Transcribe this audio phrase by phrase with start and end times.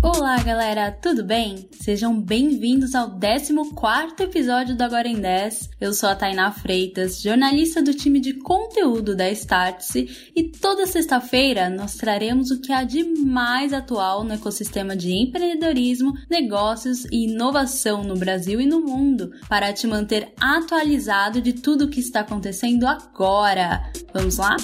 [0.00, 1.68] Olá, galera, tudo bem?
[1.72, 3.52] Sejam bem-vindos ao 14
[4.20, 5.70] episódio do Agora em 10.
[5.80, 11.68] Eu sou a Tainá Freitas, jornalista do time de conteúdo da Startse, e toda sexta-feira
[11.68, 18.04] nós traremos o que há de mais atual no ecossistema de empreendedorismo, negócios e inovação
[18.04, 22.86] no Brasil e no mundo, para te manter atualizado de tudo o que está acontecendo
[22.86, 23.90] agora.
[24.14, 24.56] Vamos lá?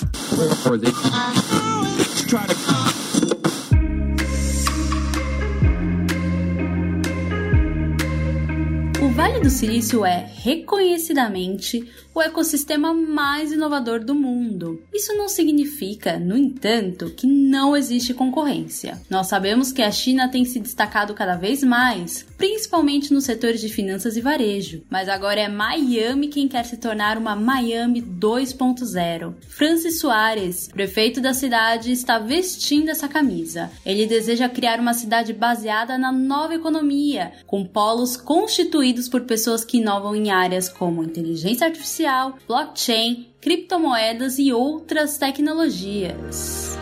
[9.14, 14.80] Vale do Silício é, reconhecidamente, o ecossistema mais inovador do mundo.
[14.94, 19.02] Isso não significa, no entanto, que não existe concorrência.
[19.10, 23.68] Nós sabemos que a China tem se destacado cada vez mais, principalmente nos setores de
[23.68, 29.34] finanças e varejo, mas agora é Miami quem quer se tornar uma Miami 2.0.
[29.48, 33.70] Francis Soares, prefeito da cidade, está vestindo essa camisa.
[33.84, 39.78] Ele deseja criar uma cidade baseada na nova economia, com polos constituídos por pessoas que
[39.78, 42.03] inovam em áreas como inteligência artificial,
[42.46, 46.76] blockchain, criptomoedas e outras tecnologias.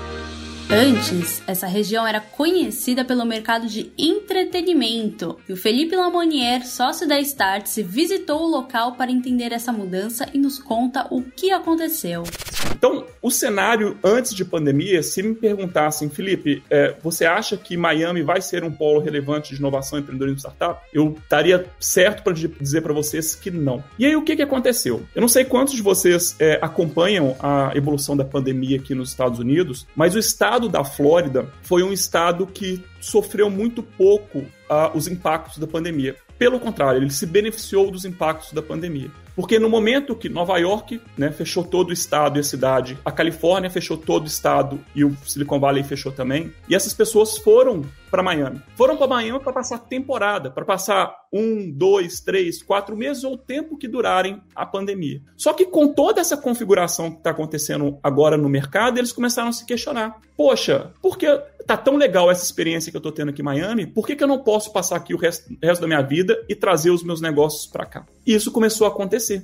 [0.71, 7.21] Antes, essa região era conhecida pelo mercado de entretenimento, e o Felipe Lamonier, sócio da
[7.21, 12.23] Startse, visitou o local para entender essa mudança e nos conta o que aconteceu.
[12.71, 18.23] Então, o cenário antes de pandemia, se me perguntassem, Felipe, é, você acha que Miami
[18.23, 20.81] vai ser um polo relevante de inovação e empreendedorismo startup?
[20.93, 23.83] Eu estaria certo para dizer para vocês que não.
[23.99, 25.03] E aí, o que, que aconteceu?
[25.15, 29.39] Eu não sei quantos de vocês é, acompanham a evolução da pandemia aqui nos Estados
[29.39, 35.07] Unidos, mas o estado da Flórida foi um estado que sofreu muito pouco uh, os
[35.07, 36.17] impactos da pandemia.
[36.39, 39.11] Pelo contrário, ele se beneficiou dos impactos da pandemia.
[39.35, 43.11] Porque no momento que Nova York né, fechou todo o estado e a cidade, a
[43.11, 47.83] Califórnia fechou todo o estado e o Silicon Valley fechou também, e essas pessoas foram
[48.11, 48.61] para Miami.
[48.77, 53.39] Foram para Miami para passar temporada, para passar um, dois, três, quatro meses ou o
[53.39, 55.23] tempo que durarem a pandemia.
[55.35, 59.53] Só que com toda essa configuração que está acontecendo agora no mercado, eles começaram a
[59.53, 61.27] se questionar: poxa, por que
[61.63, 63.87] tá tão legal essa experiência que eu estou tendo aqui em Miami?
[63.87, 66.55] Por que, que eu não posso passar aqui o resto, resto da minha vida e
[66.55, 68.07] trazer os meus negócios para cá?
[68.27, 69.43] E isso começou a acontecer.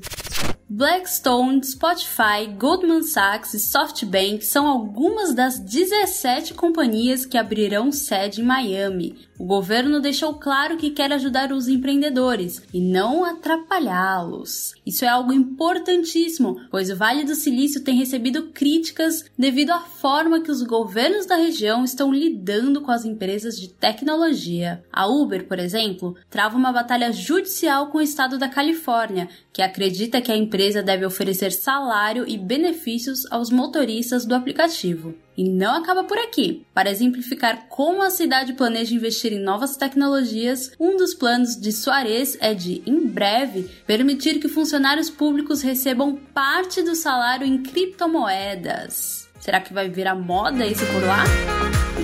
[0.70, 8.44] Blackstone, Spotify, Goldman Sachs e SoftBank são algumas das 17 companhias que abrirão sede em
[8.44, 9.16] Miami.
[9.38, 14.75] O governo deixou claro que quer ajudar os empreendedores e não atrapalhá-los.
[14.84, 20.41] Isso é algo importantíssimo, pois o Vale do Silício tem recebido críticas devido à forma
[20.41, 24.82] que os governos da região estão lidando com as empresas de tecnologia.
[24.93, 30.20] A Uber, por exemplo, trava uma batalha judicial com o estado da Califórnia, que acredita
[30.20, 35.15] que a empresa deve oferecer salário e benefícios aos motoristas do aplicativo.
[35.38, 36.66] E não acaba por aqui.
[36.75, 42.37] Para exemplificar como a cidade planeja investir em novas tecnologias, um dos planos de Soares
[42.41, 49.27] é de, em breve, permitir que funcionários públicos recebam parte do salário em criptomoedas.
[49.38, 51.25] Será que vai virar moda isso por lá?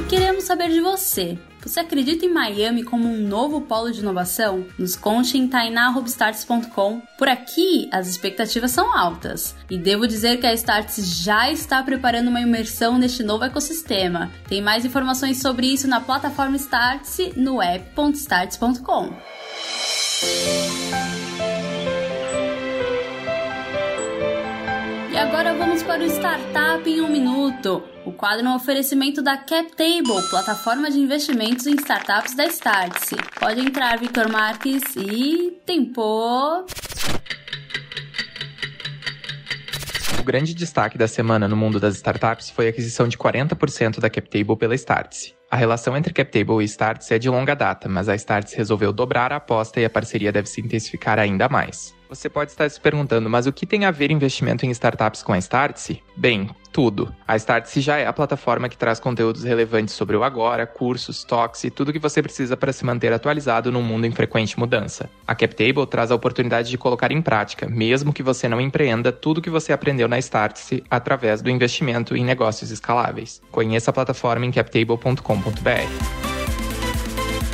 [0.09, 1.39] Queremos saber de você.
[1.62, 4.67] Você acredita em Miami como um novo polo de inovação?
[4.78, 7.00] Nos conte em tainarobstarts.com.
[7.17, 9.55] Por aqui, as expectativas são altas.
[9.71, 14.31] E devo dizer que a Starts já está preparando uma imersão neste novo ecossistema.
[14.47, 19.15] Tem mais informações sobre isso na plataforma Starts no app.starts.com.
[25.94, 27.81] para o Startup em um Minuto.
[28.05, 33.15] O quadro é um oferecimento da CapTable, plataforma de investimentos em startups da Startse.
[33.38, 36.66] Pode entrar, Victor Marques, e tempo!
[40.19, 44.10] O grande destaque da semana no mundo das startups foi a aquisição de 40% da
[44.10, 45.37] CapTable pela Startse.
[45.49, 49.33] A relação entre CapTable e Startse é de longa data, mas a Startse resolveu dobrar
[49.33, 51.94] a aposta e a parceria deve se intensificar ainda mais.
[52.14, 55.32] Você pode estar se perguntando, mas o que tem a ver investimento em startups com
[55.32, 56.00] a Startse?
[56.16, 57.12] Bem, tudo.
[57.26, 61.65] A Startse já é a plataforma que traz conteúdos relevantes sobre o agora, cursos, talks
[61.65, 65.10] e tudo que você precisa para se manter atualizado num mundo em frequente mudança.
[65.27, 69.42] A CapTable traz a oportunidade de colocar em prática, mesmo que você não empreenda, tudo
[69.42, 73.42] que você aprendeu na Startse através do investimento em negócios escaláveis.
[73.50, 76.34] Conheça a plataforma em captable.com.br.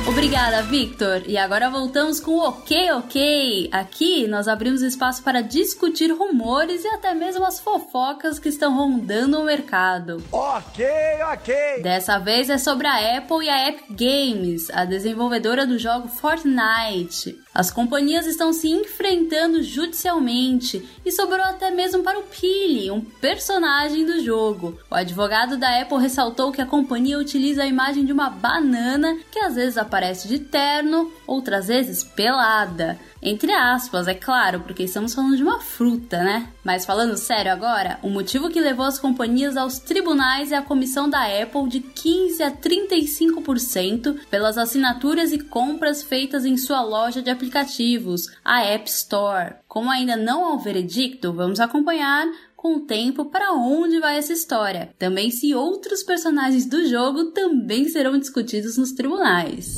[0.07, 1.23] Obrigada, Victor.
[1.27, 3.69] E agora voltamos com o Ok Ok.
[3.71, 9.39] Aqui nós abrimos espaço para discutir rumores e até mesmo as fofocas que estão rondando
[9.39, 10.23] o mercado.
[10.31, 10.85] Ok,
[11.31, 11.81] ok.
[11.81, 17.40] Dessa vez é sobre a Apple e a Epic Games, a desenvolvedora do jogo Fortnite.
[17.53, 24.05] As companhias estão se enfrentando judicialmente e sobrou até mesmo para o Pili, um personagem
[24.05, 24.79] do jogo.
[24.89, 29.39] O advogado da Apple ressaltou que a companhia utiliza a imagem de uma banana que
[29.39, 32.97] às vezes aparece de terno, outras vezes pelada.
[33.21, 36.49] Entre aspas, é claro, porque estamos falando de uma fruta, né?
[36.63, 41.07] Mas falando sério agora, o motivo que levou as companhias aos tribunais é a comissão
[41.07, 47.29] da Apple de 15 a 35% pelas assinaturas e compras feitas em sua loja de
[47.29, 49.55] aplicativos, a App Store.
[49.67, 54.33] Como ainda não há um veredicto, vamos acompanhar com o tempo para onde vai essa
[54.33, 54.93] história.
[54.99, 59.77] Também se outros personagens do jogo também serão discutidos nos tribunais.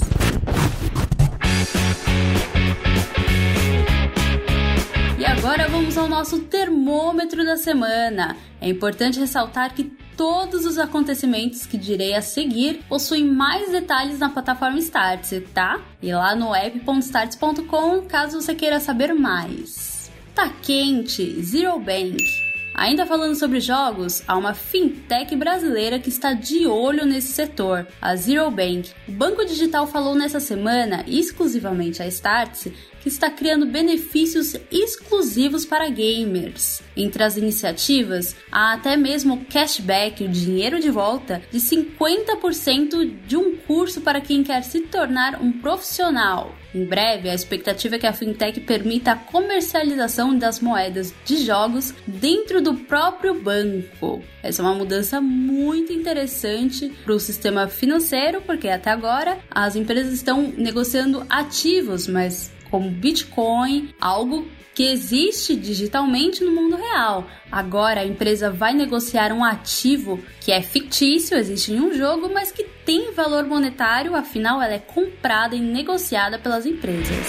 [5.43, 8.37] Agora vamos ao nosso termômetro da semana.
[8.61, 9.83] É importante ressaltar que
[10.15, 15.81] todos os acontecimentos que direi a seguir possuem mais detalhes na plataforma Startse, tá?
[16.01, 20.09] E lá no app.startse.com caso você queira saber mais.
[20.33, 22.52] Tá quente, Zero Bank.
[22.73, 28.15] Ainda falando sobre jogos, há uma fintech brasileira que está de olho nesse setor, a
[28.15, 28.89] Zero Bank.
[29.07, 35.89] O banco digital falou nessa semana, exclusivamente a Startse, que está criando benefícios exclusivos para
[35.89, 36.81] gamers.
[36.97, 43.55] Entre as iniciativas, há até mesmo cashback, o dinheiro de volta, de 50% de um
[43.55, 46.55] curso para quem quer se tornar um profissional.
[46.73, 51.93] Em breve, a expectativa é que a fintech permita a comercialização das moedas de jogos
[52.07, 54.23] dentro do próprio banco.
[54.41, 60.13] Essa é uma mudança muito interessante para o sistema financeiro, porque até agora as empresas
[60.13, 67.27] estão negociando ativos, mas como Bitcoin, algo que existe digitalmente no mundo real.
[67.51, 72.51] Agora a empresa vai negociar um ativo que é fictício, existe em um jogo, mas
[72.51, 77.27] que tem valor monetário, afinal ela é comprada e negociada pelas empresas.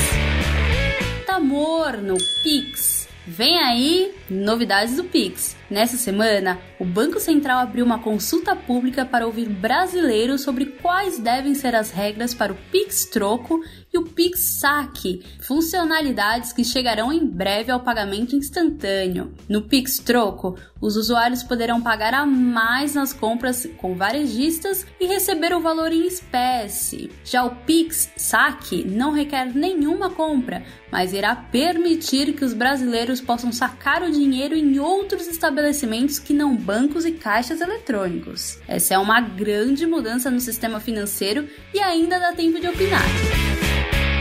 [1.27, 3.09] Tá morno, Pix.
[3.27, 5.57] Vem aí novidades do Pix.
[5.71, 11.55] Nessa semana, o Banco Central abriu uma consulta pública para ouvir brasileiros sobre quais devem
[11.55, 13.63] ser as regras para o Pix Troco
[13.95, 19.33] e o Pix Saque, funcionalidades que chegarão em breve ao pagamento instantâneo.
[19.49, 25.55] No Pix Troco, os usuários poderão pagar a mais nas compras com varejistas e receber
[25.55, 27.11] o valor em espécie.
[27.25, 33.53] Já o Pix Saque não requer nenhuma compra, mas irá permitir que os brasileiros possam
[33.53, 38.59] sacar o dinheiro em outros estabelecimentos que não bancos e caixas eletrônicos.
[38.67, 43.05] Essa é uma grande mudança no sistema financeiro e ainda dá tempo de opinar.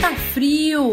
[0.03, 0.91] Tá frio!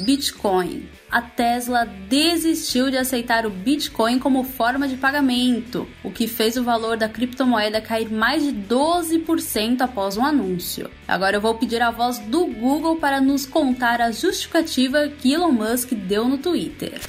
[0.00, 0.86] Bitcoin.
[1.10, 6.62] A Tesla desistiu de aceitar o Bitcoin como forma de pagamento, o que fez o
[6.62, 10.90] valor da criptomoeda cair mais de 12% após um anúncio.
[11.08, 15.52] Agora eu vou pedir a voz do Google para nos contar a justificativa que Elon
[15.52, 17.00] Musk deu no Twitter.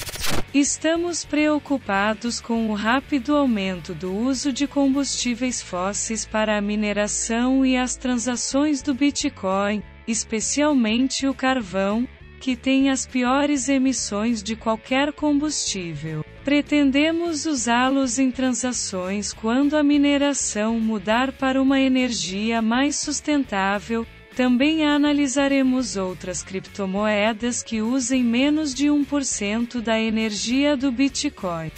[0.53, 7.75] Estamos preocupados com o rápido aumento do uso de combustíveis fósseis para a mineração e
[7.75, 12.07] as transações do Bitcoin, especialmente o carvão,
[12.39, 16.25] que tem as piores emissões de qualquer combustível.
[16.43, 24.05] Pretendemos usá-los em transações quando a mineração mudar para uma energia mais sustentável,
[24.35, 31.71] também analisaremos outras criptomoedas que usem menos de 1% da energia do Bitcoin.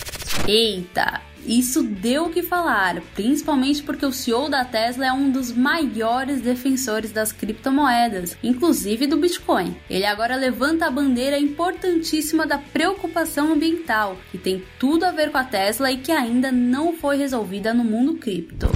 [0.47, 1.32] Eita!
[1.45, 6.41] Isso deu o que falar, principalmente porque o CEO da Tesla é um dos maiores
[6.41, 9.75] defensores das criptomoedas, inclusive do Bitcoin.
[9.89, 15.37] Ele agora levanta a bandeira importantíssima da preocupação ambiental, que tem tudo a ver com
[15.37, 18.72] a Tesla e que ainda não foi resolvida no mundo cripto.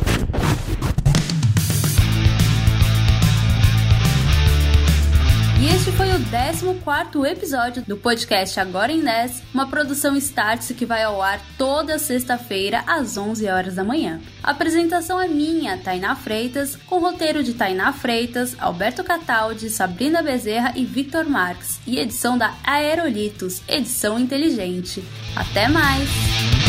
[5.60, 10.86] E este foi o 14 episódio do podcast Agora em 10, uma produção Startse que
[10.86, 14.22] vai ao ar toda sexta-feira às 11 horas da manhã.
[14.44, 20.74] A apresentação é minha, Tainá Freitas, com roteiro de Tainá Freitas, Alberto Cataldi, Sabrina Bezerra
[20.76, 25.04] e Victor Marques, e edição da Aerolitos, edição inteligente.
[25.36, 26.67] Até mais!